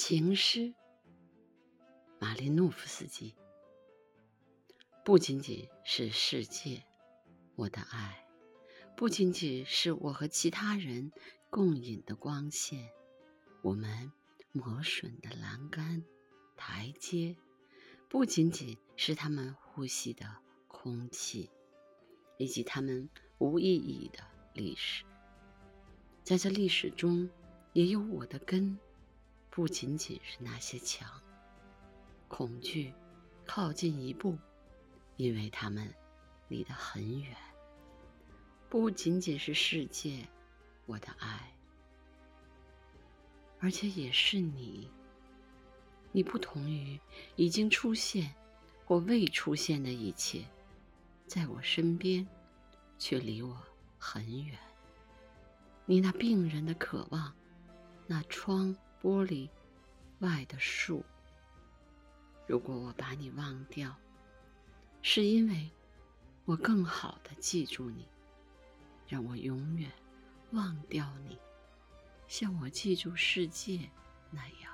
[0.00, 0.72] 情诗，
[2.20, 3.34] 马林诺夫斯基。
[5.04, 6.84] 不仅仅是世界，
[7.56, 8.24] 我的爱，
[8.96, 11.10] 不仅仅是我和其他人
[11.50, 12.88] 共饮的光线，
[13.60, 14.12] 我们
[14.52, 16.04] 磨损的栏杆、
[16.56, 17.36] 台阶，
[18.08, 20.24] 不仅仅是他们呼吸的
[20.68, 21.50] 空气，
[22.36, 24.20] 以及他们无意义的
[24.54, 25.04] 历史，
[26.22, 27.28] 在这历史中，
[27.72, 28.78] 也有我的根。
[29.58, 31.10] 不仅仅是那些墙，
[32.28, 32.94] 恐惧
[33.44, 34.38] 靠近一步，
[35.16, 35.92] 因为他们
[36.46, 37.36] 离得很远。
[38.68, 40.24] 不仅仅是世界，
[40.86, 41.52] 我的爱，
[43.58, 44.88] 而且也是你。
[46.12, 46.96] 你不同于
[47.34, 48.32] 已经出现
[48.84, 50.44] 或未出现的一切，
[51.26, 52.24] 在我身边，
[52.96, 53.60] 却离我
[53.98, 54.56] 很远。
[55.84, 57.34] 你那病人的渴望，
[58.06, 58.72] 那窗。
[59.02, 59.48] 玻璃
[60.20, 61.04] 外的树。
[62.46, 63.94] 如果我把你忘掉，
[65.02, 65.70] 是因为
[66.44, 68.08] 我更好的记住你，
[69.06, 69.90] 让我永远
[70.52, 71.38] 忘掉你，
[72.26, 73.90] 像我记住世界
[74.30, 74.67] 那样。